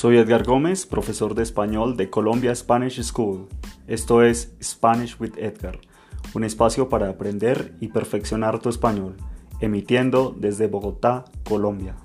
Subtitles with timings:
[0.00, 3.48] Soy Edgar Gómez, profesor de español de Colombia Spanish School.
[3.86, 5.78] Esto es Spanish with Edgar,
[6.32, 9.18] un espacio para aprender y perfeccionar tu español,
[9.60, 11.96] emitiendo desde Bogotá, Colombia.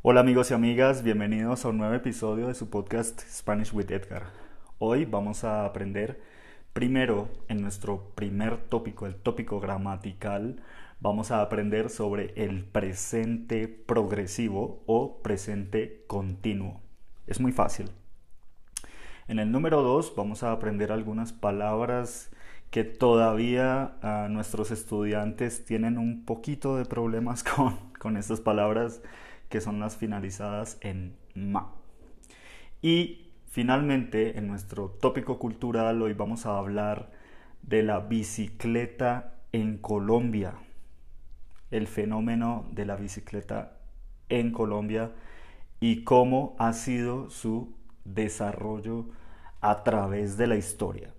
[0.00, 4.28] Hola amigos y amigas, bienvenidos a un nuevo episodio de su podcast Spanish with Edgar.
[4.78, 6.22] Hoy vamos a aprender
[6.72, 10.62] primero en nuestro primer tópico, el tópico gramatical,
[11.00, 16.80] vamos a aprender sobre el presente progresivo o presente continuo.
[17.26, 17.90] Es muy fácil.
[19.26, 22.30] En el número 2 vamos a aprender algunas palabras
[22.70, 29.02] que todavía ah, nuestros estudiantes tienen un poquito de problemas con, con estas palabras
[29.48, 31.72] que son las finalizadas en ma.
[32.82, 37.10] Y finalmente, en nuestro tópico cultural, hoy vamos a hablar
[37.62, 40.54] de la bicicleta en Colombia
[41.70, 43.78] el fenómeno de la bicicleta
[44.28, 45.12] en Colombia
[45.80, 49.06] y cómo ha sido su desarrollo
[49.60, 51.12] a través de la historia.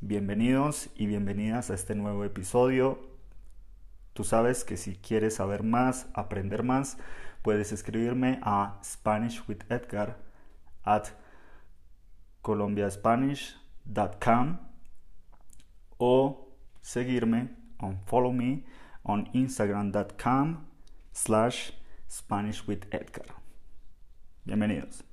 [0.00, 2.98] Bienvenidos y bienvenidas a este nuevo episodio.
[4.12, 6.98] Tú sabes que si quieres saber más, aprender más,
[7.42, 10.18] puedes escribirme a Spanish with Edgar
[10.84, 11.06] at
[12.42, 14.58] colombiaspanish.com
[15.98, 16.48] o
[16.80, 18.64] seguirme on follow me
[19.04, 20.66] on instagram.com
[21.12, 21.72] slash
[22.08, 23.26] Spanish with Edgar.
[24.44, 25.04] Bienvenidos.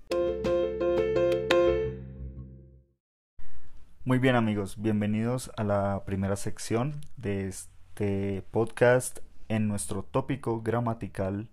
[4.06, 11.50] Muy bien amigos, bienvenidos a la primera sección de este podcast en nuestro tópico gramatical.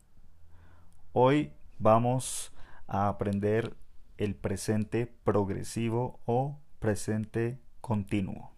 [1.13, 2.53] Hoy vamos
[2.87, 3.77] a aprender
[4.17, 8.56] el presente progresivo o presente continuo.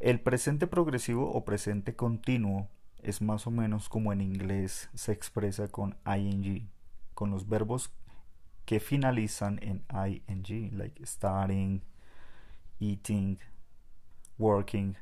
[0.00, 2.68] El presente progresivo o presente continuo
[3.02, 6.68] es más o menos como en inglés se expresa con ing,
[7.14, 7.92] con los verbos
[8.64, 11.82] que finalizan en ing, like starting,
[12.78, 13.40] eating,
[14.38, 14.96] working.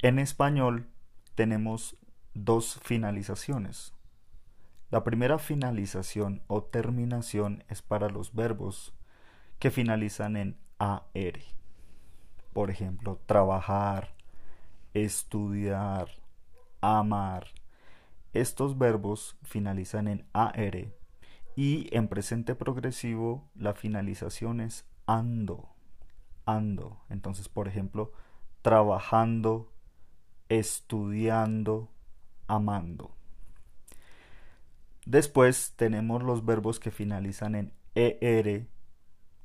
[0.00, 0.86] En español
[1.34, 1.96] tenemos
[2.32, 3.94] dos finalizaciones.
[4.90, 8.94] La primera finalización o terminación es para los verbos
[9.58, 11.40] que finalizan en AR.
[12.52, 14.19] Por ejemplo, trabajar,
[14.94, 16.08] estudiar,
[16.80, 17.48] amar.
[18.32, 20.92] Estos verbos finalizan en AR
[21.56, 25.68] y en presente progresivo la finalización es ando,
[26.46, 27.00] ando.
[27.08, 28.12] Entonces, por ejemplo,
[28.62, 29.72] trabajando,
[30.48, 31.90] estudiando,
[32.46, 33.14] amando.
[35.06, 38.66] Después tenemos los verbos que finalizan en ER,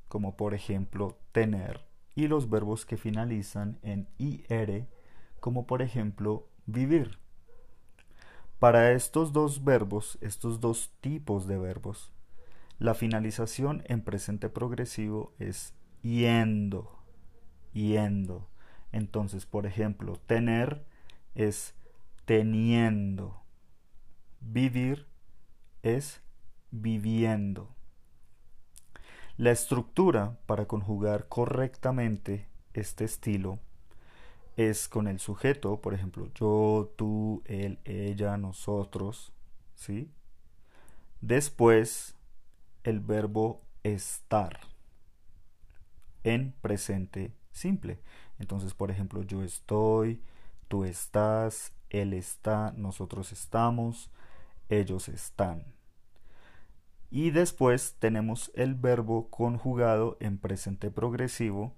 [0.08, 4.86] como por ejemplo tener, y los verbos que finalizan en IR,
[5.40, 7.18] como por ejemplo vivir.
[8.58, 12.10] Para estos dos verbos, estos dos tipos de verbos,
[12.78, 16.98] la finalización en presente progresivo es yendo,
[17.72, 18.48] yendo.
[18.92, 20.86] Entonces, por ejemplo, tener
[21.34, 21.74] es
[22.24, 23.42] teniendo.
[24.40, 25.06] Vivir
[25.82, 26.22] es
[26.70, 27.74] viviendo.
[29.36, 33.60] La estructura para conjugar correctamente este estilo
[34.56, 39.32] es con el sujeto, por ejemplo, yo, tú, él, ella, nosotros,
[39.74, 40.10] ¿sí?
[41.20, 42.16] Después,
[42.84, 44.60] el verbo estar
[46.24, 47.98] en presente simple.
[48.38, 50.22] Entonces, por ejemplo, yo estoy,
[50.68, 54.10] tú estás, él está, nosotros estamos,
[54.68, 55.64] ellos están.
[57.10, 61.72] Y después tenemos el verbo conjugado en presente progresivo,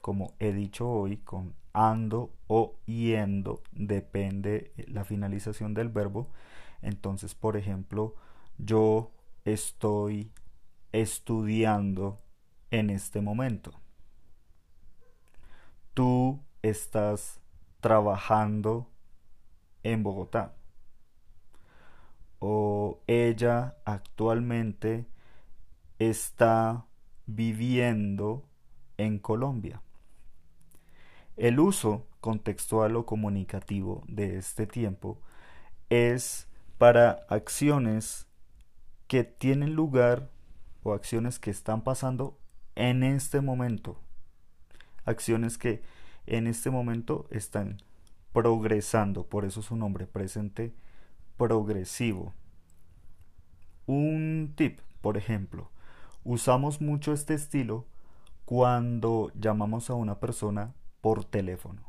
[0.00, 6.28] como he dicho hoy, con ando o yendo, depende la finalización del verbo.
[6.82, 8.14] Entonces, por ejemplo,
[8.58, 9.12] yo
[9.44, 10.30] estoy
[10.92, 12.20] estudiando
[12.70, 13.72] en este momento.
[15.94, 17.40] Tú estás
[17.80, 18.90] trabajando
[19.82, 20.54] en Bogotá.
[22.38, 25.06] O ella actualmente
[25.98, 26.86] está
[27.26, 28.44] viviendo
[28.96, 29.82] en Colombia.
[31.42, 35.18] El uso contextual o comunicativo de este tiempo
[35.90, 36.46] es
[36.78, 38.28] para acciones
[39.08, 40.30] que tienen lugar
[40.84, 42.38] o acciones que están pasando
[42.76, 43.98] en este momento.
[45.04, 45.82] Acciones que
[46.26, 47.78] en este momento están
[48.32, 50.72] progresando, por eso su nombre presente
[51.36, 52.34] progresivo.
[53.86, 55.72] Un tip, por ejemplo,
[56.22, 57.84] usamos mucho este estilo
[58.44, 61.82] cuando llamamos a una persona por teléfono.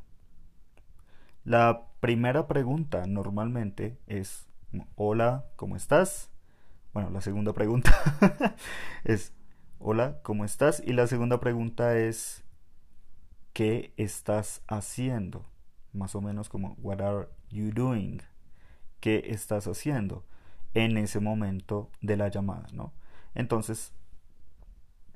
[1.46, 4.48] La primera pregunta normalmente es
[4.96, 6.32] Hola, ¿cómo estás?
[6.94, 7.92] Bueno, la segunda pregunta
[9.04, 9.34] es,
[9.80, 10.82] hola, ¿cómo estás?
[10.86, 12.44] Y la segunda pregunta es,
[13.54, 15.46] ¿qué estás haciendo?
[15.94, 18.22] Más o menos como, what are you doing?
[19.00, 20.26] ¿Qué estás haciendo
[20.74, 22.94] en ese momento de la llamada, no?
[23.36, 23.94] Entonces,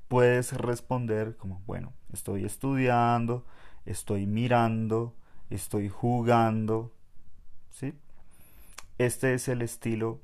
[0.06, 3.44] puedes responder como, bueno, estoy estudiando,
[3.88, 5.14] estoy mirando,
[5.48, 6.92] estoy jugando,
[7.70, 7.94] ¿sí?
[8.98, 10.20] Este es el estilo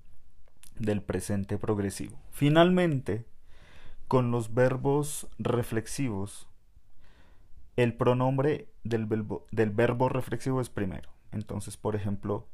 [0.79, 2.19] del presente progresivo.
[2.31, 3.25] Finalmente,
[4.07, 6.47] con los verbos reflexivos,
[7.77, 11.11] el pronombre del verbo, del verbo reflexivo es primero.
[11.33, 12.47] Entonces, por ejemplo,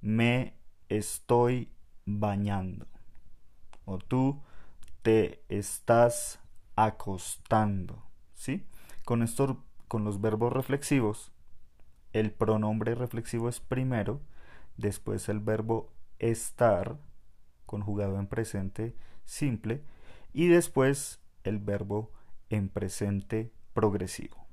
[0.00, 0.54] me
[0.88, 1.70] estoy
[2.04, 2.86] bañando.
[3.84, 4.42] O tú
[5.02, 6.40] te estás
[6.74, 8.02] acostando.
[8.34, 8.66] ¿Sí?
[9.04, 11.32] Con, esto, con los verbos reflexivos,
[12.12, 14.20] el pronombre reflexivo es primero,
[14.76, 16.98] después el verbo estar,
[17.66, 18.94] conjugado en presente
[19.24, 19.82] simple,
[20.32, 22.12] y después el verbo
[22.50, 24.46] en presente progresivo.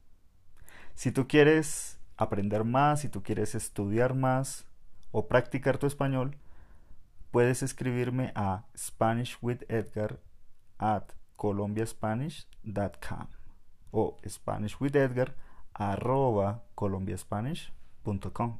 [0.95, 4.65] Si tú quieres aprender más, si tú quieres estudiar más
[5.11, 6.37] o practicar tu español,
[7.31, 10.19] puedes escribirme a SpanishWithEdgar
[10.77, 13.34] at colombiaspanish.com
[13.95, 15.35] o SpanishWithEdgar
[15.73, 18.59] arroba colombiaspanish.com.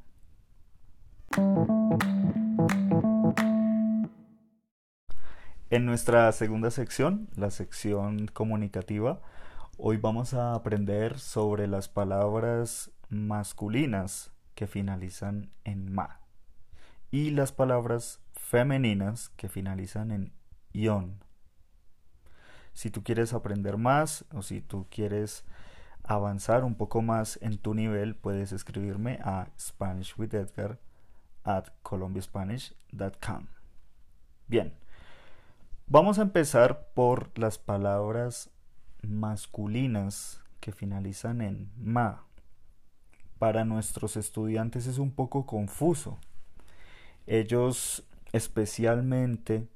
[5.70, 9.22] En nuestra segunda sección, la sección comunicativa,
[9.78, 16.22] hoy vamos a aprender sobre las palabras masculinas que finalizan en ma
[17.12, 20.32] y las palabras femeninas que finalizan en
[20.72, 21.25] ion.
[22.76, 25.46] Si tú quieres aprender más o si tú quieres
[26.04, 30.78] avanzar un poco más en tu nivel, puedes escribirme a SpanishWithEdgar
[31.46, 33.48] at colombiaspanish.com.
[34.48, 34.74] Bien,
[35.88, 38.52] vamos a empezar por las palabras
[39.02, 42.26] masculinas que finalizan en ma.
[43.40, 46.20] Para nuestros estudiantes es un poco confuso.
[47.26, 49.70] Ellos especialmente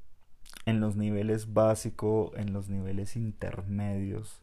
[0.70, 4.40] en los niveles básicos, en los niveles intermedios,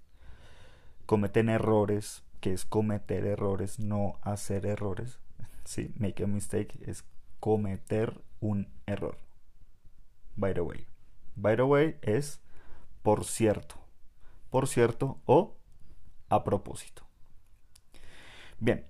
[1.06, 5.18] cometen errores, que es cometer errores, no hacer errores.
[5.64, 7.02] Sí, make a mistake es
[7.40, 9.18] cometer un error.
[10.36, 10.86] By the way.
[11.34, 12.40] By the way es
[13.02, 13.74] por cierto.
[14.50, 15.56] Por cierto o
[16.28, 17.04] a propósito.
[18.60, 18.86] Bien.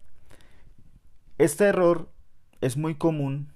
[1.39, 2.11] Este error
[2.61, 3.55] es muy común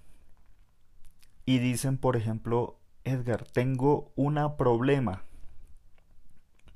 [1.44, 5.24] y dicen, por ejemplo, Edgar, tengo una problema.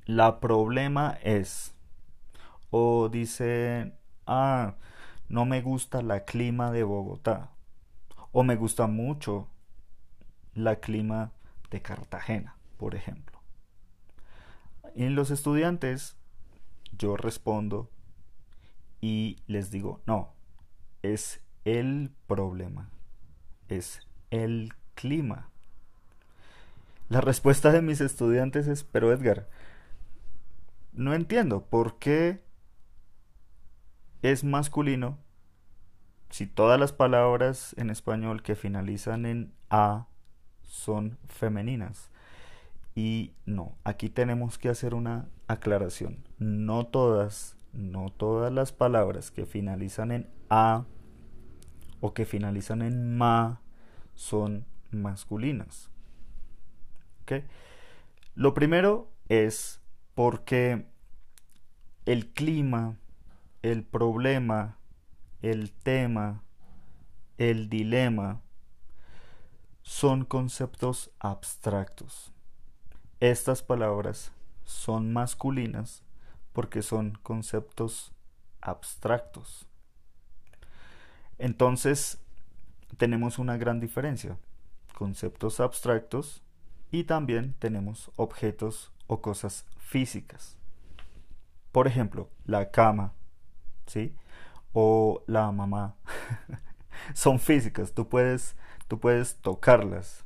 [0.07, 1.75] La problema es.
[2.71, 3.95] O dice,
[4.27, 4.75] ah,
[5.29, 7.55] no me gusta la clima de Bogotá
[8.35, 9.49] o me gusta mucho
[10.55, 11.33] la clima
[11.71, 13.41] de Cartagena, por ejemplo.
[14.97, 16.17] En los estudiantes
[16.99, 17.93] yo respondo
[19.01, 20.35] y les digo, no,
[21.03, 22.91] es el problema,
[23.69, 24.01] es
[24.31, 25.53] el clima.
[27.09, 29.49] La respuesta de mis estudiantes es, pero Edgar,
[30.93, 32.43] no entiendo por qué
[34.23, 35.19] es masculino
[36.31, 40.07] si todas las palabras en español que finalizan en a
[40.63, 42.11] son femeninas.
[42.95, 46.25] Y no, aquí tenemos que hacer una aclaración.
[46.39, 50.85] No todas, no todas las palabras que finalizan en a
[52.01, 53.61] o que finalizan en ma
[54.15, 55.91] son masculinas.
[58.35, 59.81] Lo primero es
[60.15, 60.87] porque
[62.07, 62.97] el clima,
[63.63, 64.79] el problema,
[65.43, 66.43] el tema,
[67.39, 68.43] el dilema,
[69.83, 72.33] son conceptos abstractos.
[73.21, 74.33] Estas palabras
[74.65, 76.03] son masculinas
[76.53, 78.13] porque son conceptos
[78.61, 79.67] abstractos.
[81.39, 82.19] Entonces,
[82.97, 84.39] tenemos una gran diferencia.
[84.97, 86.44] Conceptos abstractos
[86.95, 90.57] y también tenemos objetos o cosas físicas.
[91.73, 93.15] Por ejemplo, la cama,
[93.87, 94.15] ¿sí?
[94.73, 95.97] o la mamá.
[97.15, 98.55] Son físicas, tú puedes,
[98.87, 100.25] tú puedes tocarlas.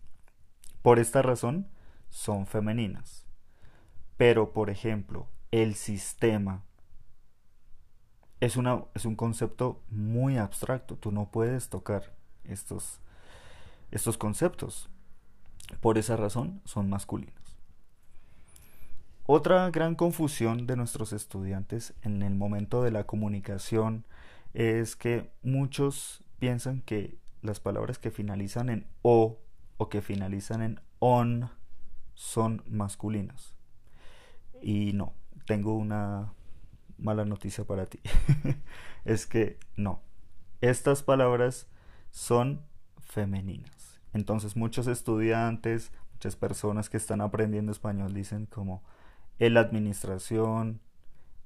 [0.82, 1.70] Por esta razón,
[2.10, 3.24] son femeninas.
[4.18, 6.64] Pero, por ejemplo, el sistema
[8.40, 10.96] es, una, es un concepto muy abstracto.
[10.96, 13.00] Tú no puedes tocar estos,
[13.90, 14.90] estos conceptos.
[15.80, 17.34] Por esa razón, son masculinos.
[19.26, 24.06] Otra gran confusión de nuestros estudiantes en el momento de la comunicación
[24.54, 29.38] es que muchos piensan que las palabras que finalizan en o
[29.76, 31.50] o que finalizan en on
[32.14, 33.54] son masculinas.
[34.60, 35.12] Y no,
[35.46, 36.32] tengo una
[36.98, 38.00] mala noticia para ti.
[39.04, 40.00] es que no,
[40.60, 41.68] estas palabras
[42.10, 42.62] son
[42.98, 43.77] femeninas.
[44.12, 48.82] Entonces muchos estudiantes, muchas personas que están aprendiendo español dicen como
[49.38, 50.80] el administración,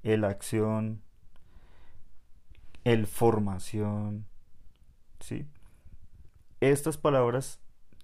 [0.03, 1.03] el acción,
[2.85, 4.27] el formación,
[5.21, 5.47] ¿sí?
[6.61, 7.61] Estas palabras,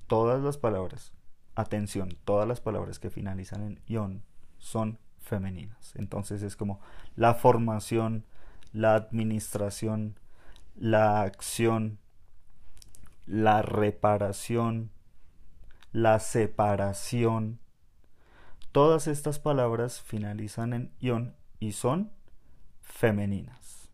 [0.06, 1.12] todas las palabras,
[1.54, 4.22] atención, todas las palabras que finalizan en ion
[4.58, 5.94] son femeninas.
[5.96, 6.80] Entonces es como
[7.16, 8.24] la formación,
[8.72, 10.18] la administración,
[10.76, 11.98] la acción,
[13.28, 14.90] la reparación,
[15.92, 17.60] la separación.
[18.72, 22.10] Todas estas palabras finalizan en ion y son
[22.80, 23.90] femeninas.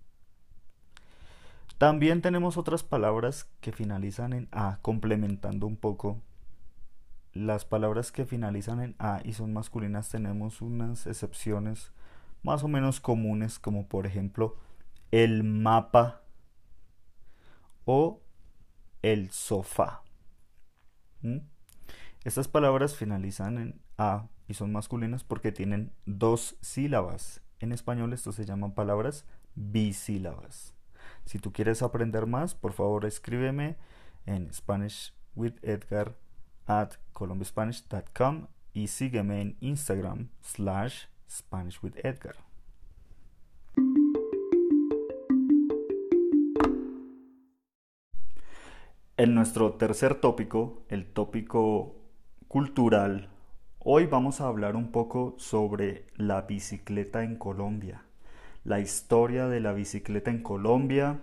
[1.78, 6.22] También tenemos otras palabras que finalizan en a, complementando un poco.
[7.32, 11.90] Las palabras que finalizan en a y son masculinas tenemos unas excepciones
[12.44, 14.56] más o menos comunes como por ejemplo
[15.10, 16.20] el mapa
[17.84, 18.23] o
[19.04, 20.02] el sofá.
[21.20, 21.40] ¿Mm?
[22.24, 27.42] Estas palabras finalizan en A y son masculinas porque tienen dos sílabas.
[27.60, 30.74] En español esto se llaman palabras bisílabas.
[31.26, 33.76] Si tú quieres aprender más, por favor escríbeme
[34.24, 36.16] en Spanish with Edgar
[36.66, 42.36] at colombiaspanish.com y sígueme en Instagram slash Spanish with Edgar.
[49.16, 51.94] En nuestro tercer tópico, el tópico
[52.48, 53.28] cultural,
[53.78, 58.02] hoy vamos a hablar un poco sobre la bicicleta en Colombia,
[58.64, 61.20] la historia de la bicicleta en Colombia,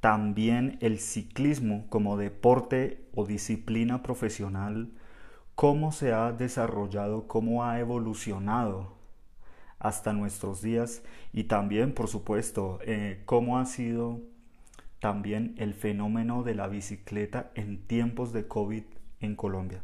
[0.00, 4.90] también el ciclismo como deporte o disciplina profesional,
[5.54, 8.96] cómo se ha desarrollado, cómo ha evolucionado
[9.78, 14.20] hasta nuestros días y también, por supuesto, eh, cómo ha sido
[15.00, 18.84] también el fenómeno de la bicicleta en tiempos de COVID
[19.20, 19.82] en Colombia.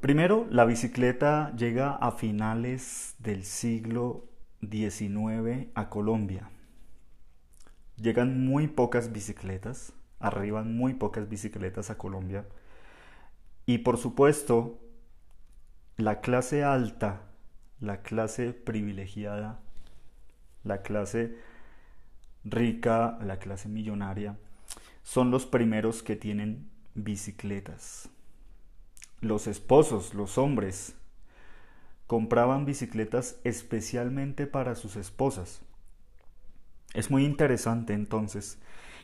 [0.00, 4.28] Primero, la bicicleta llega a finales del siglo
[4.60, 6.50] XIX a Colombia.
[7.96, 12.46] Llegan muy pocas bicicletas, arriban muy pocas bicicletas a Colombia.
[13.66, 14.78] Y por supuesto,
[15.96, 17.22] la clase alta,
[17.80, 19.60] la clase privilegiada,
[20.64, 21.38] la clase
[22.44, 24.36] rica, la clase millonaria,
[25.02, 28.08] son los primeros que tienen bicicletas.
[29.20, 30.94] Los esposos, los hombres,
[32.06, 35.62] compraban bicicletas especialmente para sus esposas.
[36.92, 38.58] Es muy interesante entonces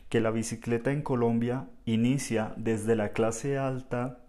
[0.09, 4.23] que la bicicleta en Colombia inicia desde la clase alta,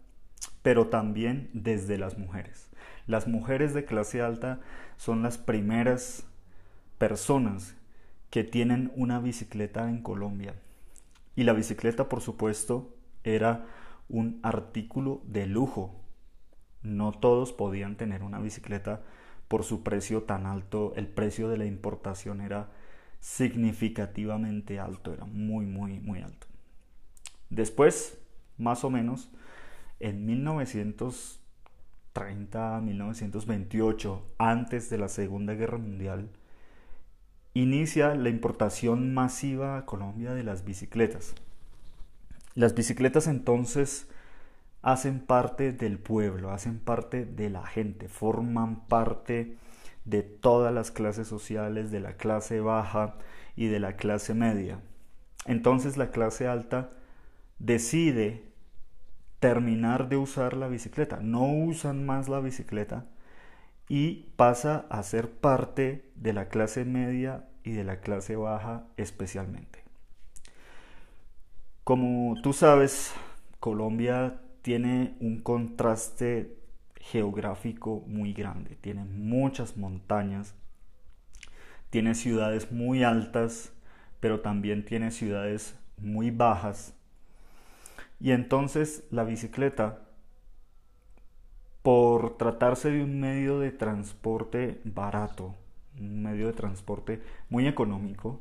[0.63, 2.71] pero también desde las mujeres.
[3.07, 4.61] Las mujeres de clase alta
[4.97, 6.25] son las primeras
[6.99, 7.75] personas
[8.33, 10.55] que tienen una bicicleta en Colombia.
[11.37, 13.67] Y la bicicleta, por supuesto, era
[14.09, 16.01] un artículo de lujo.
[16.81, 19.03] No todos podían tener una bicicleta
[19.49, 20.95] por su precio tan alto.
[20.97, 22.71] El precio de la importación era
[23.21, 26.47] significativamente alto, era muy, muy, muy alto.
[27.51, 28.19] Después,
[28.57, 29.31] más o menos,
[30.01, 36.31] en 1930, 1928, antes de la Segunda Guerra Mundial,
[37.55, 41.35] inicia la importación masiva a Colombia de las bicicletas.
[42.55, 44.09] Las bicicletas entonces
[44.83, 49.57] hacen parte del pueblo, hacen parte de la gente, forman parte
[50.05, 53.17] de todas las clases sociales, de la clase baja
[53.55, 54.81] y de la clase media.
[55.47, 56.91] Entonces la clase alta
[57.59, 58.45] decide
[59.39, 63.07] terminar de usar la bicicleta, no usan más la bicicleta
[63.89, 69.83] y pasa a ser parte de la clase media y de la clase baja especialmente.
[71.85, 73.13] Como tú sabes,
[73.61, 76.57] Colombia tiene un contraste
[76.97, 80.55] geográfico muy grande, tiene muchas montañas,
[81.91, 83.73] tiene ciudades muy altas,
[84.21, 86.95] pero también tiene ciudades muy bajas.
[88.21, 89.99] Y entonces la bicicleta
[91.83, 95.55] por tratarse de un medio de transporte barato,
[95.99, 98.41] un medio de transporte muy económico,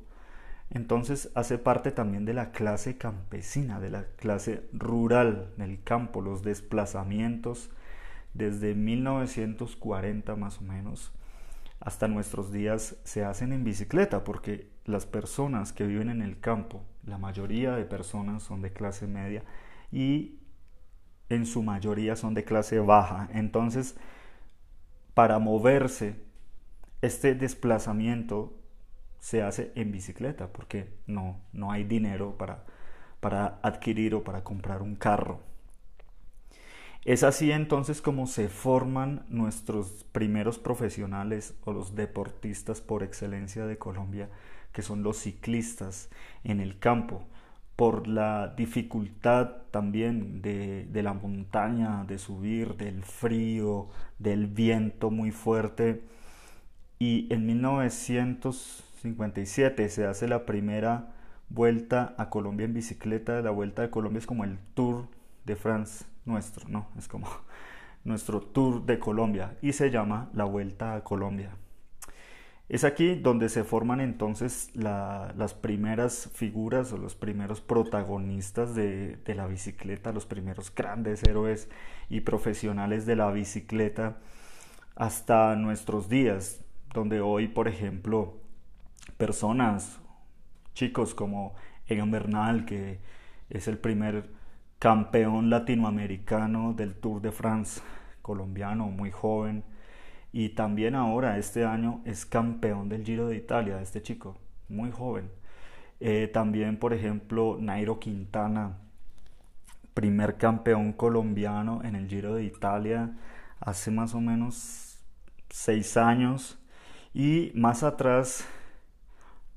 [0.69, 6.43] entonces hace parte también de la clase campesina, de la clase rural del campo, los
[6.43, 7.69] desplazamientos
[8.33, 11.11] desde 1940 más o menos
[11.81, 16.83] hasta nuestros días se hacen en bicicleta porque las personas que viven en el campo,
[17.05, 19.43] la mayoría de personas son de clase media
[19.91, 20.35] y
[21.35, 23.29] en su mayoría son de clase baja.
[23.33, 23.95] Entonces,
[25.13, 26.15] para moverse,
[27.01, 28.53] este desplazamiento
[29.19, 32.65] se hace en bicicleta porque no, no hay dinero para,
[33.19, 35.39] para adquirir o para comprar un carro.
[37.03, 43.77] Es así entonces como se forman nuestros primeros profesionales o los deportistas por excelencia de
[43.77, 44.29] Colombia,
[44.71, 46.09] que son los ciclistas
[46.43, 47.23] en el campo,
[47.75, 55.31] por la dificultad también de, de la montaña, de subir, del frío, del viento muy
[55.31, 56.03] fuerte.
[56.99, 61.11] Y en 1900 57 se hace la primera
[61.49, 63.41] vuelta a Colombia en bicicleta.
[63.41, 65.07] La vuelta de Colombia es como el Tour
[65.45, 66.87] de France nuestro, ¿no?
[66.97, 67.27] Es como
[68.03, 71.51] nuestro Tour de Colombia y se llama la Vuelta a Colombia.
[72.71, 79.35] Es aquí donde se forman entonces las primeras figuras o los primeros protagonistas de, de,
[79.35, 81.69] la bicicleta, los primeros grandes héroes
[82.09, 84.19] y profesionales de la bicicleta
[84.95, 86.63] hasta nuestros días,
[86.93, 88.37] donde hoy, por ejemplo,
[89.17, 89.99] personas,
[90.73, 91.55] chicos como
[91.87, 93.01] Egan Bernal, que
[93.49, 94.29] es el primer
[94.79, 97.81] campeón latinoamericano del Tour de France,
[98.21, 99.65] colombiano, muy joven,
[100.33, 104.37] y también ahora, este año, es campeón del Giro de Italia, este chico,
[104.69, 105.29] muy joven.
[105.99, 108.77] Eh, también, por ejemplo, Nairo Quintana,
[109.93, 113.13] primer campeón colombiano en el Giro de Italia
[113.59, 114.99] hace más o menos
[115.49, 116.57] seis años.
[117.13, 118.45] Y más atrás,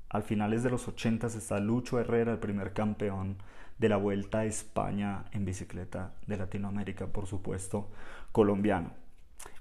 [0.09, 3.37] al finales de los 80 está Lucho Herrera, el primer campeón
[3.77, 7.89] de la Vuelta a España en bicicleta de Latinoamérica, por supuesto,
[8.31, 9.04] colombiano.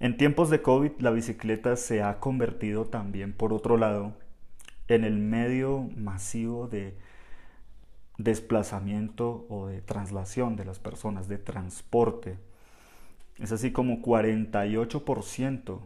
[0.01, 4.15] En tiempos de COVID, la bicicleta se ha convertido también, por otro lado,
[4.89, 6.97] en el medio masivo de
[8.19, 12.39] desplazamiento o de traslación de las personas, de transporte.
[13.39, 15.81] Es así como 48%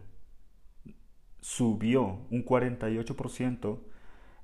[1.40, 3.78] subió, un 48%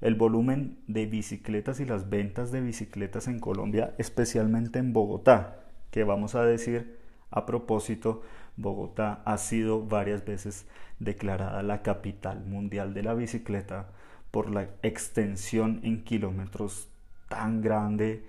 [0.01, 6.05] el volumen de bicicletas y las ventas de bicicletas en Colombia, especialmente en Bogotá, que
[6.05, 6.99] vamos a decir
[7.35, 8.23] a propósito,
[8.57, 10.67] Bogotá ha sido varias veces
[11.01, 13.89] declarada la capital mundial de la bicicleta
[14.31, 16.89] por la extensión en kilómetros
[17.29, 18.25] tan grande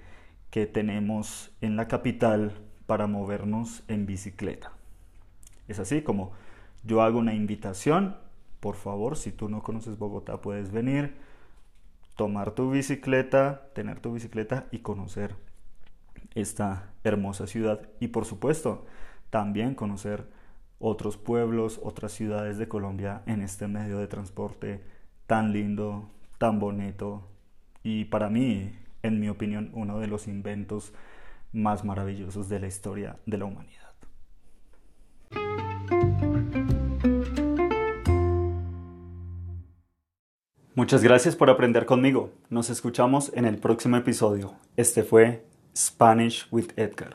[0.49, 2.53] que tenemos en la capital
[2.87, 4.71] para movernos en bicicleta.
[5.67, 6.31] Es así como
[6.83, 8.17] yo hago una invitación,
[8.59, 11.13] por favor, si tú no conoces Bogotá puedes venir,
[12.15, 15.35] tomar tu bicicleta, tener tu bicicleta y conocer
[16.35, 18.85] esta hermosa ciudad y por supuesto
[19.29, 20.27] también conocer
[20.79, 24.83] otros pueblos, otras ciudades de Colombia en este medio de transporte
[25.25, 27.27] tan lindo, tan bonito
[27.81, 28.71] y para mí,
[29.03, 30.93] en mi opinión, uno de los inventos
[31.53, 33.85] más maravillosos de la historia de la humanidad.
[40.75, 42.31] Muchas gracias por aprender conmigo.
[42.49, 44.55] Nos escuchamos en el próximo episodio.
[44.75, 47.11] Este fue Spanish with Edgar.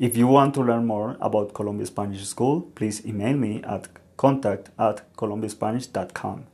[0.00, 4.70] If you want to learn more about Columbia Spanish School, please email me at contact
[4.78, 6.46] at columbiaspanish.com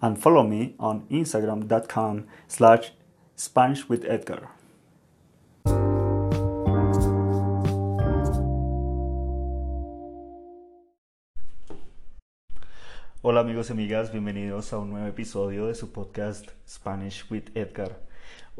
[0.00, 2.92] and follow me on instagram.com slash
[3.34, 4.50] Spanish with Edgar.
[13.20, 18.07] Hola amigos y amigas, bienvenidos a un nuevo episodio de su podcast Spanish with Edgar.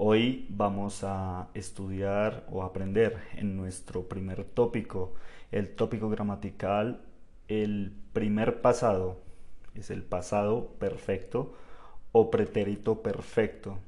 [0.00, 5.14] Hoy vamos a estudiar o aprender en nuestro primer tópico,
[5.50, 7.00] el tópico gramatical,
[7.48, 9.20] el primer pasado,
[9.74, 11.52] es el pasado perfecto
[12.12, 13.80] o pretérito perfecto.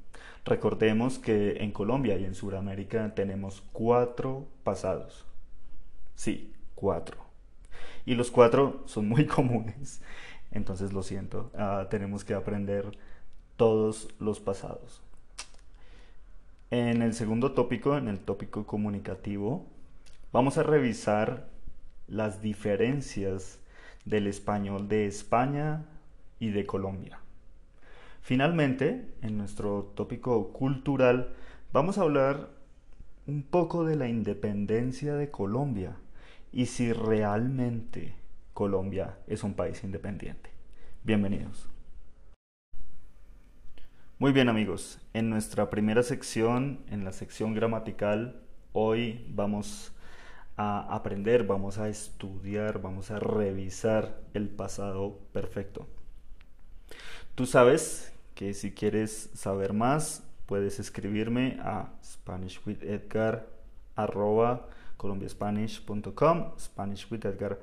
[0.45, 5.25] Recordemos que en Colombia y en Sudamérica tenemos cuatro pasados.
[6.17, 7.19] Sí, cuatro.
[8.05, 10.03] Y los cuatro son muy comunes.
[10.51, 12.99] Entonces lo siento, ah, tenemos que aprender
[13.57, 15.05] todos los pasados.
[16.71, 19.67] En el segundo tópico, en el tópico comunicativo,
[20.33, 21.49] vamos a revisar
[22.07, 23.59] las diferencias
[24.05, 25.85] del español de España
[26.39, 27.19] y de Colombia.
[28.23, 31.35] Finalmente, en nuestro tópico cultural,
[31.73, 32.51] vamos a hablar
[33.27, 35.97] un poco de la independencia de Colombia
[36.53, 38.15] y si realmente
[38.55, 40.51] Colombia es un país independiente.
[41.03, 41.70] Bienvenidos.
[44.21, 48.43] Muy bien amigos, en nuestra primera sección, en la sección gramatical,
[48.75, 49.95] hoy vamos
[50.59, 55.87] a aprender, vamos a estudiar, vamos a revisar el pasado perfecto.
[57.35, 64.61] Tú sabes que si quieres saber más, puedes escribirme a SpanishWithEdgar.com
[65.01, 67.59] colombiaspanish.com, Spanish with Edgar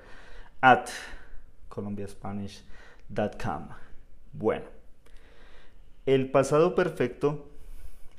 [0.59, 0.89] at
[1.69, 3.67] colombiaspanish.com.
[4.33, 4.65] Bueno,
[6.07, 7.49] el pasado perfecto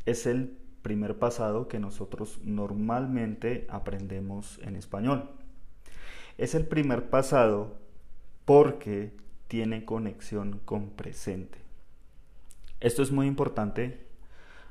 [0.05, 5.31] es el primer pasado que nosotros normalmente aprendemos en español.
[6.37, 7.79] Es el primer pasado
[8.45, 9.13] porque
[9.49, 11.59] tiene conexión con presente.
[12.81, 14.07] Esto es muy importante,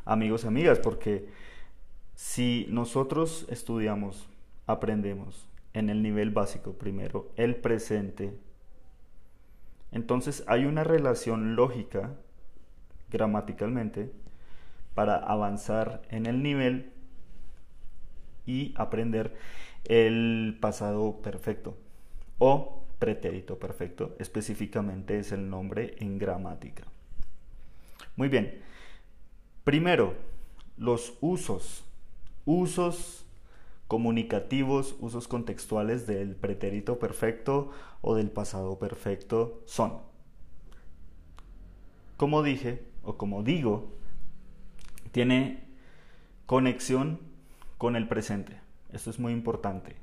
[0.06, 1.28] amigos y amigas, porque
[2.14, 4.30] si nosotros estudiamos,
[4.68, 8.38] aprendemos en el nivel básico primero el presente,
[9.92, 12.14] entonces hay una relación lógica,
[13.10, 14.12] gramaticalmente,
[14.94, 16.92] para avanzar en el nivel
[18.46, 19.36] y aprender
[19.86, 21.78] el pasado perfecto
[22.40, 26.84] o pretérito perfecto, específicamente es el nombre en gramática.
[28.16, 28.62] Muy bien,
[29.64, 30.16] primero,
[30.78, 31.86] los usos,
[32.46, 33.26] usos
[33.88, 40.02] comunicativos, usos contextuales del pretérito perfecto o del pasado perfecto son,
[42.18, 43.90] como dije o como digo,
[45.14, 45.64] tiene
[46.46, 47.20] conexión
[47.78, 48.60] con el presente.
[48.92, 49.96] Esto es muy importante.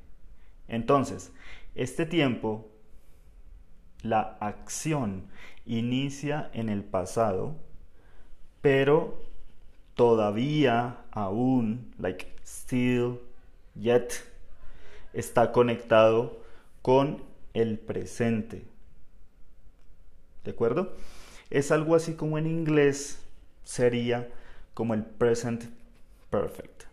[0.67, 1.31] Entonces,
[1.75, 2.67] este tiempo,
[4.01, 5.27] la acción
[5.67, 7.55] inicia en el pasado,
[8.61, 9.21] pero
[9.93, 13.19] todavía, aún, like still,
[13.75, 14.13] yet,
[15.13, 16.41] está conectado
[16.81, 18.65] con el presente.
[20.43, 20.95] ¿De acuerdo?
[21.49, 23.23] Es algo así como en inglés
[23.63, 24.29] sería
[24.73, 25.63] como el present
[26.29, 26.83] perfect.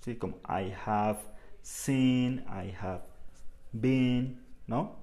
[0.00, 0.16] ¿Sí?
[0.16, 1.20] Como I have
[1.62, 3.02] seen, I have
[3.72, 4.96] been, ¿no?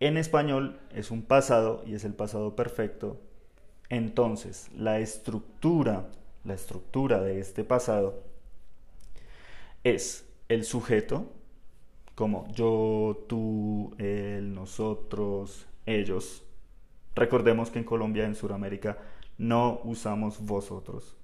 [0.00, 3.20] En español es un pasado y es el pasado perfecto.
[3.88, 6.08] Entonces, la estructura,
[6.44, 8.24] la estructura de este pasado
[9.84, 11.30] es el sujeto,
[12.14, 16.42] como yo, tú, él, nosotros, ellos.
[17.14, 18.98] Recordemos que en Colombia, en Sudamérica,
[19.38, 21.16] no usamos vosotros.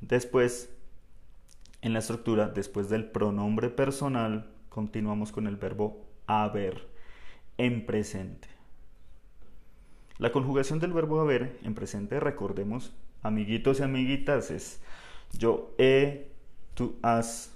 [0.00, 0.74] después,
[1.82, 6.88] en la estructura, después del pronombre personal, continuamos con el verbo haber
[7.58, 8.48] en presente.
[10.18, 14.80] La conjugación del verbo haber en presente, recordemos, amiguitos y amiguitas, es
[15.32, 16.30] yo he,
[16.74, 17.54] tú has,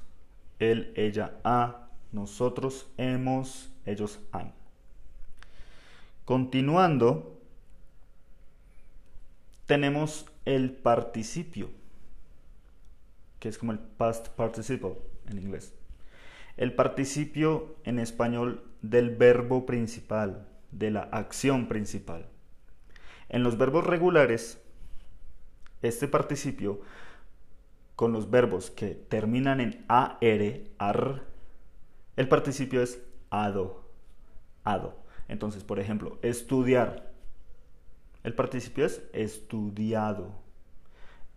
[0.59, 4.53] él, ella, ha, nosotros hemos, ellos han.
[6.27, 7.41] Continuando,
[9.67, 11.71] tenemos el participio,
[13.39, 15.73] que es como el past participle en inglés.
[16.57, 22.27] El participio en español del verbo principal, de la acción principal.
[23.29, 24.61] En los verbos regulares,
[25.81, 26.81] este participio
[27.95, 30.19] con los verbos que terminan en AR,
[30.79, 31.23] AR,
[32.17, 33.89] el participio es ado,
[34.65, 35.06] ado.
[35.29, 37.12] Entonces, por ejemplo, estudiar,
[38.23, 40.33] el participio es estudiado.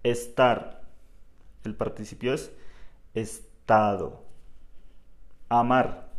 [0.04, 0.82] Estar.
[1.63, 2.52] El participio es
[3.13, 4.25] estado.
[5.49, 6.12] Amar.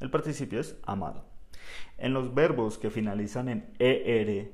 [0.00, 1.24] El participio es amado.
[1.98, 4.52] En los verbos que finalizan en ER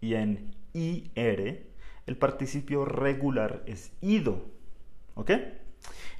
[0.00, 1.66] y en IR,
[2.06, 4.46] el participio regular es ido.
[5.14, 5.30] ¿Ok?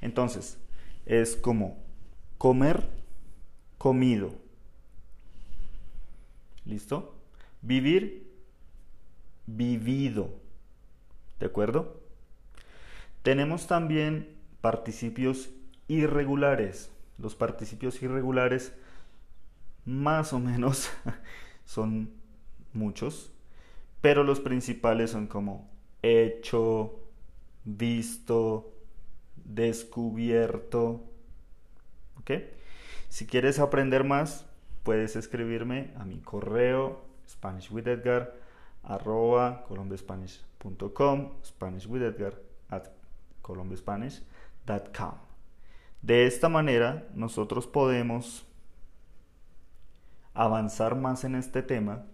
[0.01, 0.57] Entonces,
[1.05, 1.83] es como
[2.37, 2.89] comer,
[3.77, 4.42] comido.
[6.65, 7.15] ¿Listo?
[7.61, 8.31] Vivir,
[9.45, 10.29] vivido.
[11.39, 12.01] ¿De acuerdo?
[13.21, 15.49] Tenemos también participios
[15.87, 16.91] irregulares.
[17.17, 18.73] Los participios irregulares
[19.85, 20.89] más o menos
[21.65, 22.11] son
[22.73, 23.31] muchos,
[24.01, 25.69] pero los principales son como
[26.01, 26.99] hecho,
[27.63, 28.73] visto,
[29.35, 31.03] descubierto.
[32.19, 32.31] ¿Ok?
[33.09, 34.45] Si quieres aprender más,
[34.83, 38.33] puedes escribirme a mi correo SpanishWithEdgar
[38.83, 42.87] arroba colombiaspanish.com, Spanish with Edgar at
[43.41, 45.13] colombiaspanish.com.
[46.01, 48.45] De esta manera nosotros podemos
[50.33, 52.05] avanzar más en este tema.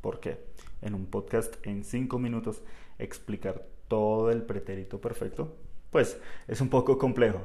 [0.00, 0.38] Porque
[0.80, 2.62] en un podcast en 5 minutos
[2.98, 5.56] explicar todo el pretérito perfecto
[5.90, 7.40] pues es un poco complejo.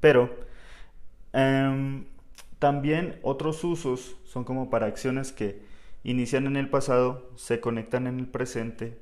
[0.00, 0.30] Pero
[1.32, 2.04] em,
[2.58, 5.62] también otros usos son como para acciones que
[6.04, 8.98] inician en el pasado, se conectan en el presente,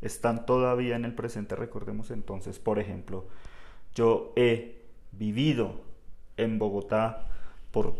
[0.00, 3.26] están todavía en el presente, recordemos entonces, por ejemplo,
[3.94, 5.80] yo he vivido
[6.36, 7.26] en Bogotá
[7.70, 7.94] por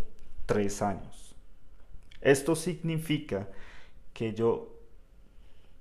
[0.47, 1.37] tres años.
[2.21, 3.49] Esto significa
[4.13, 4.75] que yo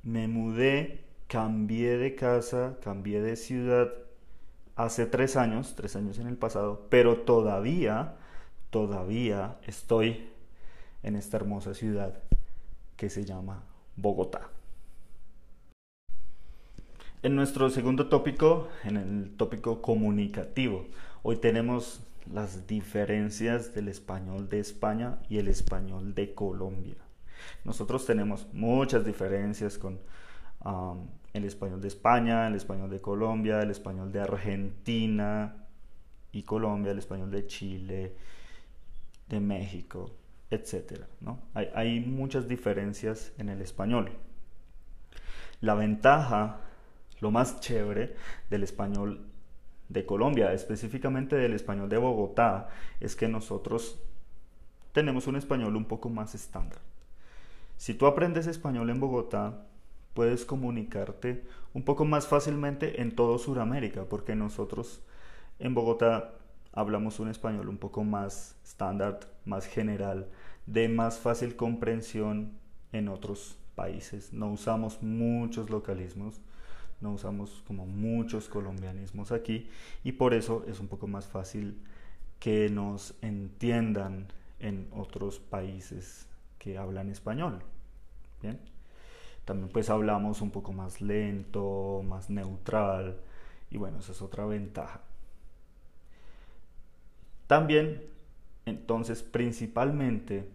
[0.03, 3.93] me mudé, cambié de casa, cambié de ciudad
[4.75, 8.15] hace tres años, tres años en el pasado, pero todavía,
[8.73, 10.27] todavía estoy
[11.03, 12.17] en esta hermosa ciudad
[12.97, 13.63] que se llama
[13.95, 14.49] Bogotá.
[17.21, 20.87] En nuestro segundo tópico, en el tópico comunicativo,
[21.21, 22.01] hoy tenemos
[22.33, 26.97] las diferencias del español de España y el español de Colombia.
[27.63, 29.99] Nosotros tenemos muchas diferencias con
[30.65, 35.67] um, el español de España, el español de Colombia, el español de Argentina
[36.31, 38.15] y Colombia, el español de Chile,
[39.33, 40.11] de México,
[40.49, 41.01] etc.
[41.19, 41.39] ¿no?
[41.53, 44.11] Hay, hay muchas diferencias en el español.
[45.59, 46.61] La ventaja,
[47.19, 48.15] lo más chévere
[48.49, 49.25] del español
[49.89, 52.69] de Colombia, específicamente del español de Bogotá,
[52.99, 53.99] es que nosotros
[54.91, 56.79] tenemos un español un poco más estándar.
[57.77, 59.65] Si tú aprendes español en Bogotá,
[60.13, 61.43] puedes comunicarte
[61.73, 65.01] un poco más fácilmente en todo Sudamérica, porque nosotros
[65.59, 66.35] en Bogotá
[66.73, 70.27] hablamos un español un poco más estándar, más general,
[70.65, 72.53] de más fácil comprensión
[72.91, 74.33] en otros países.
[74.33, 76.41] No usamos muchos localismos,
[76.99, 79.69] no usamos como muchos colombianismos aquí
[80.03, 81.77] y por eso es un poco más fácil
[82.39, 84.27] que nos entiendan
[84.59, 87.61] en otros países que hablan español.
[89.45, 93.19] También pues hablamos un poco más lento, más neutral
[93.69, 95.01] y bueno, esa es otra ventaja.
[97.47, 98.03] También,
[98.65, 100.47] entonces, principalmente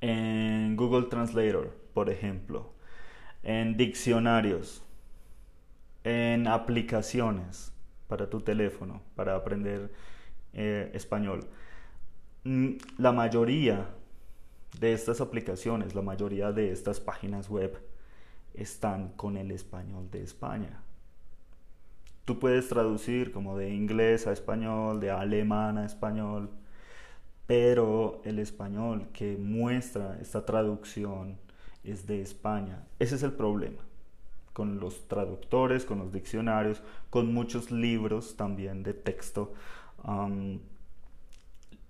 [0.00, 2.72] en Google Translator, por ejemplo,
[3.42, 4.82] en diccionarios,
[6.02, 7.72] en aplicaciones
[8.08, 9.90] para tu teléfono, para aprender
[10.52, 11.46] eh, español.
[12.44, 13.88] Mm, la mayoría
[14.78, 17.78] de estas aplicaciones, la mayoría de estas páginas web
[18.54, 20.82] están con el español de España.
[22.24, 26.50] Tú puedes traducir como de inglés a español, de alemán a español,
[27.46, 31.38] pero el español que muestra esta traducción
[31.84, 32.84] es de España.
[32.98, 33.82] Ese es el problema
[34.54, 39.52] con los traductores, con los diccionarios, con muchos libros también de texto.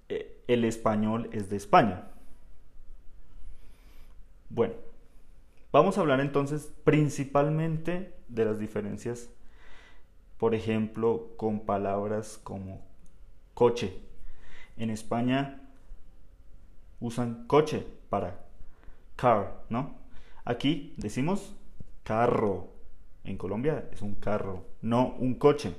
[0.09, 2.05] Eh, el español es de España.
[4.49, 4.75] Bueno,
[5.73, 9.29] vamos a hablar entonces principalmente de las diferencias,
[10.45, 12.83] por ejemplo, con palabras como
[13.55, 13.99] coche.
[14.77, 15.63] En España
[17.01, 18.45] usan coche para
[19.17, 19.95] car, ¿no?
[20.45, 21.57] Aquí decimos
[22.03, 22.69] carro.
[23.25, 25.75] En Colombia es un carro, no un coche.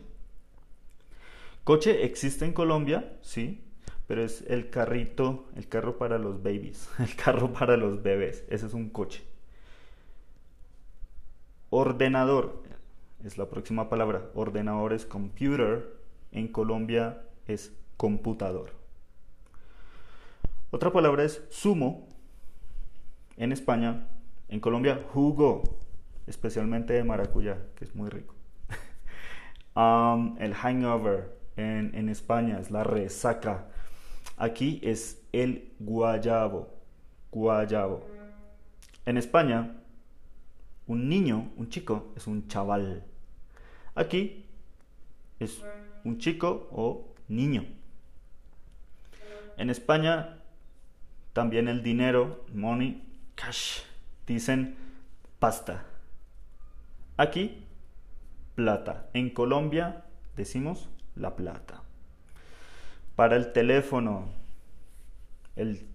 [1.63, 3.63] Coche existe en Colombia, sí,
[4.07, 8.65] pero es el carrito, el carro para los babies, el carro para los bebés, ese
[8.65, 9.21] es un coche.
[11.69, 12.63] Ordenador,
[13.25, 15.99] es la próxima palabra, ordenador es computer,
[16.31, 18.71] en Colombia es computador.
[20.71, 22.07] Otra palabra es sumo,
[23.37, 24.07] en España,
[24.47, 25.63] en Colombia jugo,
[26.27, 28.35] especialmente de maracuyá, que es muy rico.
[29.77, 33.67] Um, el hangover en, en España es la resaca,
[34.37, 36.67] Aquí es el guayabo.
[37.31, 38.05] Guayabo.
[39.05, 39.77] En España,
[40.87, 43.05] un niño, un chico, es un chaval.
[43.95, 44.45] Aquí
[45.39, 45.63] es
[46.03, 47.65] un chico o niño.
[49.57, 50.39] En España,
[51.31, 53.01] también el dinero, money,
[53.35, 53.79] cash,
[54.27, 54.75] dicen
[55.39, 55.85] pasta.
[57.15, 57.63] Aquí,
[58.55, 59.09] plata.
[59.13, 60.03] En Colombia
[60.35, 61.81] decimos la plata.
[63.15, 64.27] Para el teléfono,
[65.55, 65.87] el,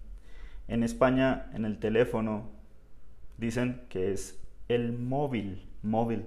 [0.67, 2.49] en España en el teléfono
[3.37, 6.25] dicen que es el móvil, móvil.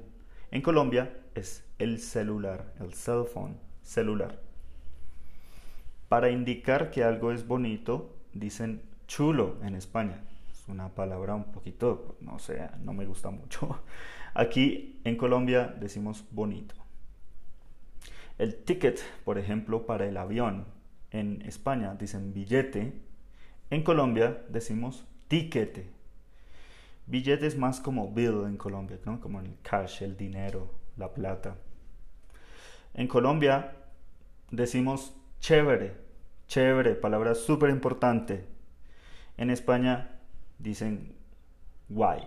[0.53, 4.41] En Colombia es el celular, el cell phone, celular.
[6.09, 10.23] Para indicar que algo es bonito, dicen chulo en España.
[10.53, 13.83] Es una palabra un poquito, no sé, no me gusta mucho.
[14.35, 16.75] Aquí en Colombia decimos bonito.
[18.39, 20.67] El ticket, por ejemplo, para el avión,
[21.11, 22.93] en España dicen billete,
[23.71, 25.89] en Colombia decimos tiquete.
[27.07, 29.21] Billete es más como bill en Colombia, ¿no?
[29.21, 31.57] como el cash, el dinero, la plata.
[32.95, 33.73] En Colombia
[34.51, 35.97] decimos chévere,
[36.47, 38.47] chévere, palabra súper importante.
[39.37, 40.21] En España
[40.59, 41.15] dicen
[41.89, 42.23] guay.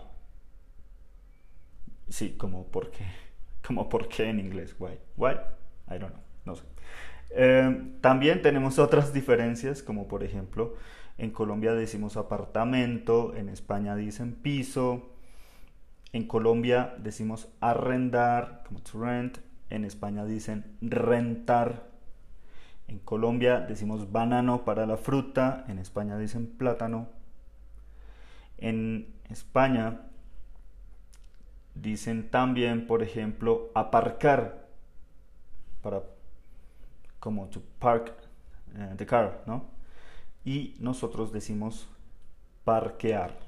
[2.09, 3.05] Sí, como por qué,
[3.65, 4.99] como por qué en inglés, guay.
[5.15, 5.35] Guay,
[5.89, 6.63] I don't know, no sé.
[7.29, 10.75] Em, también tenemos otras diferencias, como por ejemplo,
[11.17, 15.09] en Colombia decimos apartamento, en España dicen piso,
[16.13, 19.39] en Colombia decimos arrendar, como to rent,
[19.69, 21.87] en España dicen rentar.
[22.87, 27.09] En Colombia decimos banano para la fruta, en España dicen plátano.
[28.57, 30.01] En España
[31.75, 34.67] dicen también, por ejemplo, aparcar
[35.81, 36.03] para
[37.19, 38.13] como to park
[38.75, 39.65] eh, the car, ¿no?
[40.45, 41.87] Y nosotros decimos
[42.63, 43.46] parquear.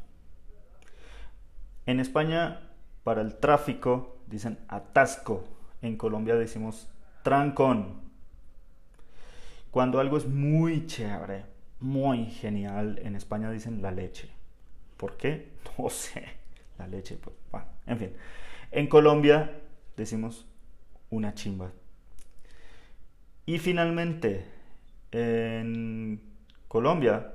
[1.89, 2.59] En España,
[3.03, 5.43] para el tráfico, dicen atasco.
[5.81, 6.87] En Colombia decimos
[7.23, 8.01] trancón.
[9.71, 11.45] Cuando algo es muy chévere,
[11.79, 14.29] muy genial, en España dicen la leche.
[14.97, 15.49] ¿Por qué?
[15.79, 16.25] No sé.
[16.77, 18.11] La leche, pues, bueno, en fin.
[18.69, 19.59] En Colombia
[19.97, 20.45] decimos
[21.09, 21.71] una chimba.
[23.47, 24.45] Y finalmente,
[25.11, 26.21] en
[26.67, 27.33] Colombia,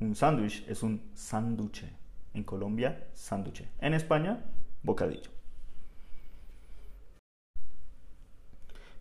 [0.00, 2.05] un sándwich es un sanduche.
[2.36, 3.64] En Colombia, sándwich.
[3.80, 4.44] En España,
[4.82, 5.30] bocadillo.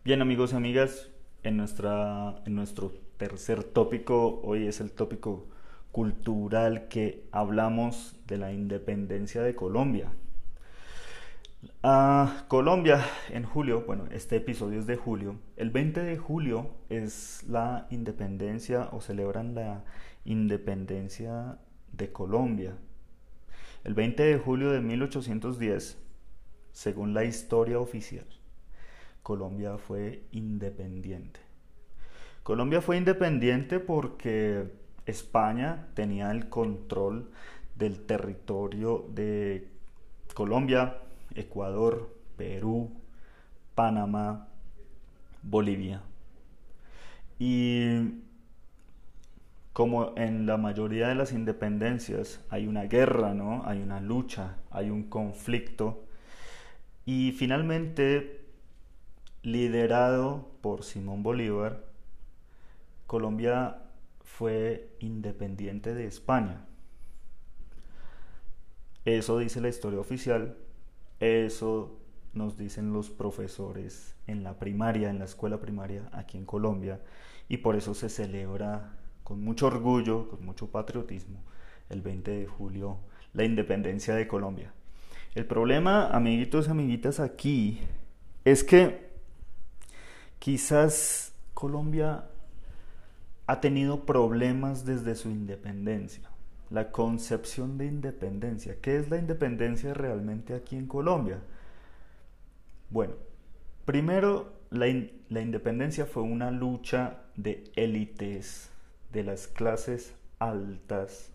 [0.05, 1.11] Bien amigos y amigas,
[1.43, 5.49] en, nuestra, en nuestro tercer tópico, hoy es el tópico
[5.91, 10.13] cultural que hablamos de la independencia de Colombia.
[11.83, 15.35] Ah, Colombia en julio, bueno, este episodio es de julio.
[15.57, 19.83] El 20 de julio es la independencia o celebran la
[20.23, 21.57] independencia
[21.91, 22.77] de Colombia.
[23.85, 25.99] El 20 de julio de 1810,
[26.71, 28.25] según la historia oficial,
[29.21, 31.39] Colombia fue independiente.
[32.41, 34.71] Colombia fue independiente porque
[35.05, 37.29] España tenía el control
[37.75, 39.69] del territorio de
[40.33, 40.97] Colombia,
[41.35, 42.91] Ecuador, Perú,
[43.75, 44.47] Panamá,
[45.43, 46.01] Bolivia.
[47.37, 48.23] Y
[49.75, 53.63] como en la mayoría de las independencias hay una guerra, ¿no?
[53.65, 56.05] Hay una lucha, hay un conflicto.
[57.03, 58.45] Y finalmente,
[59.41, 61.83] liderado por Simón Bolívar,
[63.05, 63.81] Colombia
[64.23, 66.65] fue independiente de España.
[69.03, 70.55] Eso dice la historia oficial,
[71.19, 71.99] eso
[72.31, 77.01] nos dicen los profesores en la primaria, en la escuela primaria aquí en Colombia,
[77.49, 81.39] y por eso se celebra con mucho orgullo, con mucho patriotismo,
[81.89, 82.99] el 20 de julio,
[83.33, 84.71] la independencia de Colombia.
[85.33, 87.81] El problema, amiguitos y amiguitas, aquí
[88.45, 89.09] es que
[90.37, 92.25] quizás Colombia
[93.47, 96.29] ha tenido problemas desde su independencia.
[96.69, 98.77] La concepción de independencia.
[98.79, 101.39] ¿Qué es la independencia realmente aquí en Colombia?
[102.91, 103.15] Bueno,
[103.85, 104.85] primero la,
[105.29, 108.69] la independencia fue una lucha de élites
[109.15, 111.31] de las clases altas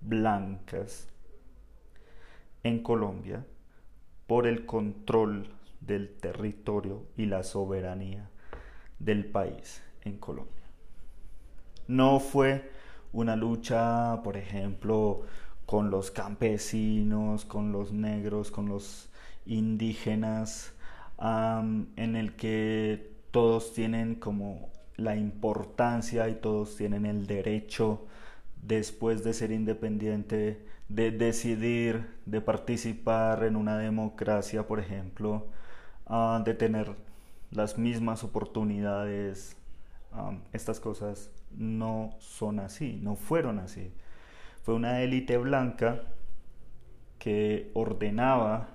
[0.00, 1.06] blancas
[2.64, 3.46] en Colombia
[4.26, 5.48] por el control
[5.80, 8.28] del territorio y la soberanía
[8.98, 10.64] del país en Colombia.
[11.86, 12.68] No fue
[13.12, 15.22] una lucha, por ejemplo,
[15.66, 19.08] con los campesinos, con los negros, con los
[19.46, 20.74] indígenas,
[21.20, 28.06] en el que todos tienen como la importancia y todos tienen el derecho
[28.62, 35.46] después de ser independiente de decidir, de participar en una democracia, por ejemplo,
[36.06, 36.96] ah, de tener
[37.50, 39.56] las mismas oportunidades.
[40.12, 43.92] Ah, estas cosas no son así, no fueron así.
[44.62, 46.02] Fue una élite blanca
[47.18, 48.68] que ordenaba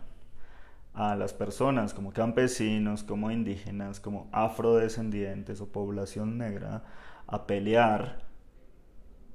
[0.95, 6.83] a las personas como campesinos, como indígenas, como afrodescendientes o población negra
[7.27, 8.19] a pelear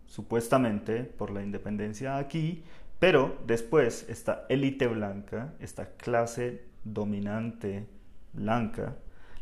[0.06, 2.64] supuestamente por la independencia aquí,
[2.98, 7.86] pero después esta élite blanca, esta clase dominante
[8.32, 8.96] blanca,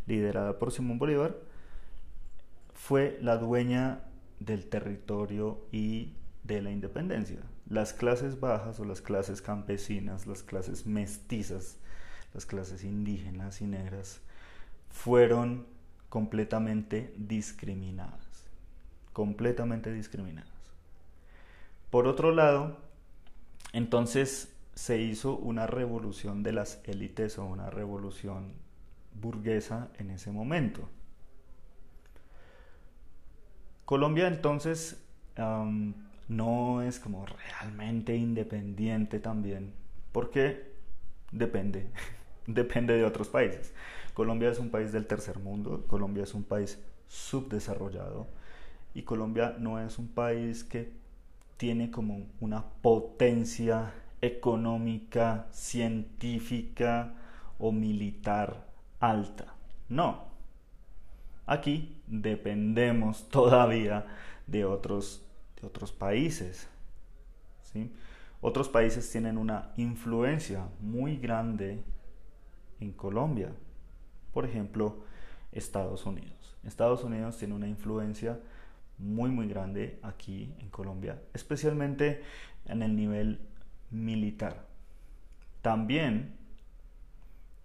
[0.07, 1.37] liderada por Simón Bolívar,
[2.75, 4.01] fue la dueña
[4.41, 6.15] del territorio y
[6.45, 7.39] de la independencia.
[7.69, 11.79] Las clases bajas o las clases campesinas, las clases mestizas,
[12.39, 14.21] las clases indígenas y negras,
[14.91, 15.67] fueron
[16.09, 18.47] completamente discriminadas,
[19.13, 20.53] completamente discriminadas.
[21.91, 22.79] Por otro lado,
[23.73, 28.53] entonces se hizo una revolución de las élites o una revolución
[29.21, 30.89] burguesa en ese momento.
[33.85, 35.03] Colombia entonces
[36.29, 39.73] no es como realmente independiente también,
[40.13, 40.69] porque
[41.33, 41.91] depende
[42.49, 43.73] depende de otros países.
[44.15, 48.27] Colombia es un país del tercer mundo, Colombia es un país subdesarrollado
[48.95, 50.91] y Colombia no es un país que
[51.57, 57.15] tiene como una potencia económica, científica
[57.59, 58.67] o militar
[58.99, 59.55] alta.
[59.89, 60.27] No.
[61.47, 64.07] Aquí dependemos todavía
[64.47, 65.23] de otros,
[65.61, 66.67] de otros países.
[67.73, 67.93] ¿sí?
[68.41, 71.83] Otros países tienen una influencia muy grande
[72.81, 73.53] en Colombia.
[74.33, 75.05] Por ejemplo,
[75.53, 76.57] Estados Unidos.
[76.65, 78.39] Estados Unidos tiene una influencia
[78.99, 82.23] muy muy grande aquí en Colombia, especialmente
[82.67, 83.41] en el nivel
[83.91, 84.67] militar.
[85.63, 86.37] También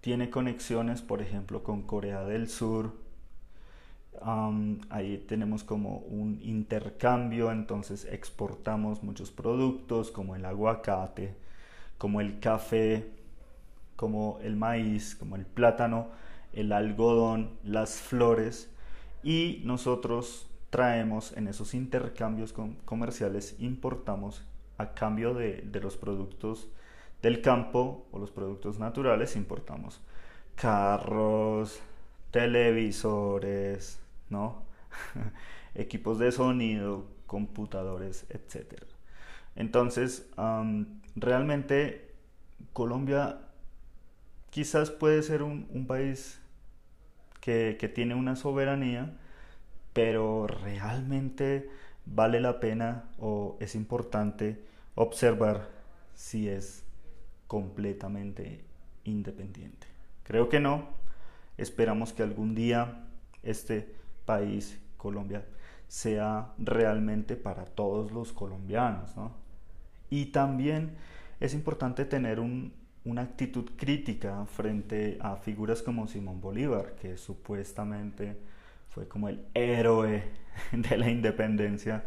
[0.01, 3.01] tiene conexiones, por ejemplo, con Corea del Sur.
[4.89, 11.36] ahí tenemos como un intercambio, entonces exportamos muchos productos como el aguacate,
[11.97, 13.11] como el café,
[13.96, 16.10] como el maíz, como el plátano,
[16.54, 18.70] el algodón, las flores
[19.24, 22.54] y nosotros traemos en esos intercambios
[22.86, 24.44] comerciales, importamos
[24.78, 26.68] a cambio de, los productos
[27.22, 30.02] del campo o los productos naturales, importamos
[30.56, 31.80] carros,
[32.32, 34.64] televisores, ¿no?
[35.76, 38.84] equipos de sonido, computadores, etc.
[39.56, 40.28] Entonces,
[41.16, 42.14] realmente
[42.74, 43.39] Colombia
[44.54, 46.39] quizás puede ser un país
[47.43, 49.18] que, tiene una soberanía,
[49.91, 51.70] pero realmente
[52.06, 54.64] vale la pena o es importante
[54.95, 55.68] observar
[56.16, 56.86] si es
[57.47, 58.64] completamente
[59.04, 59.88] independiente.
[60.24, 60.88] Creo que no.
[61.58, 63.08] Esperamos que algún día
[63.43, 63.93] este
[64.26, 65.45] país, Colombia,
[65.89, 69.12] sea realmente para todos los colombianos.
[70.10, 70.95] Y también
[71.41, 72.72] es importante tener un,
[73.06, 78.38] una actitud crítica frente a figuras como Simón Bolívar, que supuestamente
[78.89, 80.24] fue como el héroe
[80.72, 82.04] de la independencia,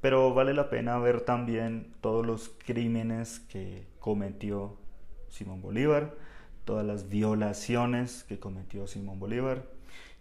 [0.00, 4.76] pero vale la pena ver también todos los crímenes que cometió
[5.28, 6.14] Simón Bolívar,
[6.64, 9.64] todas las violaciones que cometió Simón Bolívar,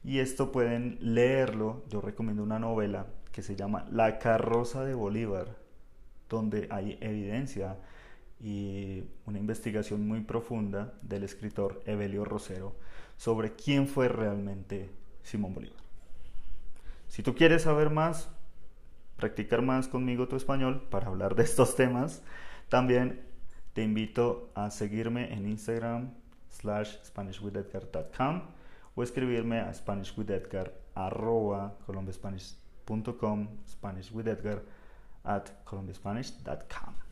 [0.03, 5.55] y esto pueden leerlo, yo recomiendo una novela que se llama La carroza de Bolívar,
[6.27, 7.77] donde hay evidencia
[8.43, 12.75] y una investigación muy profunda del escritor Evelio Rosero
[13.17, 14.89] sobre quién fue realmente
[15.21, 15.79] Simón Bolívar.
[17.07, 18.29] Si tú quieres saber más,
[19.17, 22.23] practicar más conmigo tu español para hablar de estos temas,
[22.69, 23.21] también
[23.73, 26.11] te invito a seguirme en Instagram
[26.49, 28.41] slash SpanishWithEdgar.com
[28.95, 34.63] o escribirme a SpanishWithEdgar arroba colombiaspanish.com SpanishWithEdgar
[35.23, 37.10] at colombiaspanish.com